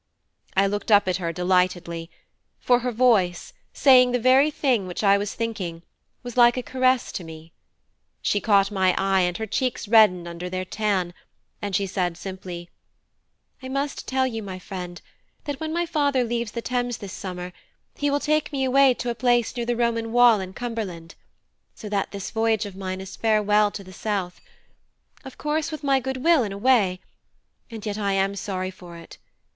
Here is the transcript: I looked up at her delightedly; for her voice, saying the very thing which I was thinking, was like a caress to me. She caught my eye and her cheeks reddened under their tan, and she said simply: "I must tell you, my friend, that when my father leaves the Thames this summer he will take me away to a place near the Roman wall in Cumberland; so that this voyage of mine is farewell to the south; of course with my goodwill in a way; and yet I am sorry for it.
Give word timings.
I 0.57 0.65
looked 0.65 0.91
up 0.91 1.07
at 1.07 1.17
her 1.17 1.31
delightedly; 1.31 2.09
for 2.59 2.79
her 2.79 2.91
voice, 2.91 3.53
saying 3.71 4.13
the 4.13 4.19
very 4.19 4.49
thing 4.49 4.87
which 4.87 5.03
I 5.03 5.15
was 5.15 5.35
thinking, 5.35 5.83
was 6.23 6.35
like 6.35 6.57
a 6.57 6.63
caress 6.63 7.11
to 7.11 7.23
me. 7.23 7.53
She 8.19 8.41
caught 8.41 8.71
my 8.71 8.95
eye 8.97 9.19
and 9.21 9.37
her 9.37 9.45
cheeks 9.45 9.87
reddened 9.87 10.27
under 10.27 10.49
their 10.49 10.65
tan, 10.65 11.13
and 11.61 11.75
she 11.75 11.85
said 11.85 12.17
simply: 12.17 12.67
"I 13.61 13.69
must 13.69 14.07
tell 14.07 14.25
you, 14.25 14.41
my 14.41 14.57
friend, 14.57 14.99
that 15.43 15.59
when 15.59 15.71
my 15.71 15.85
father 15.85 16.23
leaves 16.23 16.53
the 16.53 16.63
Thames 16.63 16.97
this 16.97 17.13
summer 17.13 17.53
he 17.95 18.09
will 18.09 18.19
take 18.19 18.51
me 18.51 18.63
away 18.63 18.95
to 18.95 19.11
a 19.11 19.13
place 19.13 19.55
near 19.55 19.67
the 19.67 19.75
Roman 19.75 20.11
wall 20.11 20.39
in 20.39 20.53
Cumberland; 20.53 21.13
so 21.75 21.87
that 21.89 22.09
this 22.09 22.31
voyage 22.31 22.65
of 22.65 22.75
mine 22.75 23.01
is 23.01 23.15
farewell 23.15 23.69
to 23.69 23.83
the 23.83 23.93
south; 23.93 24.41
of 25.23 25.37
course 25.37 25.71
with 25.71 25.83
my 25.83 25.99
goodwill 25.99 26.41
in 26.43 26.51
a 26.51 26.57
way; 26.57 27.01
and 27.69 27.85
yet 27.85 27.99
I 27.99 28.13
am 28.13 28.35
sorry 28.35 28.71
for 28.71 28.97
it. 28.97 29.19